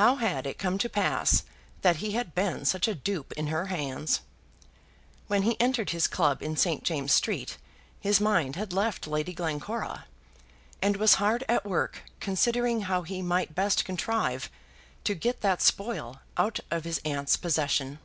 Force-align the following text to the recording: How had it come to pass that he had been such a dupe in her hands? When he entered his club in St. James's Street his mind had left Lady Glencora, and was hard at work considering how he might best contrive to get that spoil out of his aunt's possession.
How 0.00 0.16
had 0.16 0.46
it 0.46 0.56
come 0.56 0.78
to 0.78 0.88
pass 0.88 1.42
that 1.82 1.96
he 1.96 2.12
had 2.12 2.34
been 2.34 2.64
such 2.64 2.88
a 2.88 2.94
dupe 2.94 3.32
in 3.32 3.48
her 3.48 3.66
hands? 3.66 4.22
When 5.26 5.42
he 5.42 5.60
entered 5.60 5.90
his 5.90 6.06
club 6.08 6.42
in 6.42 6.56
St. 6.56 6.82
James's 6.84 7.14
Street 7.14 7.58
his 8.00 8.18
mind 8.18 8.56
had 8.56 8.72
left 8.72 9.06
Lady 9.06 9.34
Glencora, 9.34 10.06
and 10.80 10.96
was 10.96 11.16
hard 11.16 11.44
at 11.50 11.66
work 11.66 12.02
considering 12.18 12.80
how 12.88 13.02
he 13.02 13.20
might 13.20 13.54
best 13.54 13.84
contrive 13.84 14.48
to 15.04 15.14
get 15.14 15.42
that 15.42 15.60
spoil 15.60 16.22
out 16.38 16.60
of 16.70 16.84
his 16.84 16.98
aunt's 17.04 17.36
possession. 17.36 17.98